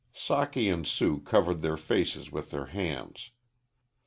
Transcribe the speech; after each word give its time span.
Socky 0.15 0.73
and 0.73 0.87
Sue 0.87 1.19
covered 1.19 1.61
their 1.61 1.77
faces 1.77 2.31
with 2.31 2.49
their 2.49 2.65
hands. 2.65 3.29